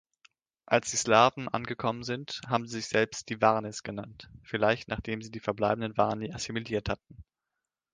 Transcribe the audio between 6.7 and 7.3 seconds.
hatten.